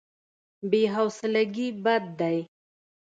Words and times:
بې 0.69 0.81
حوصلګي 0.93 1.67
بد 1.83 2.03
دی. 2.19 2.37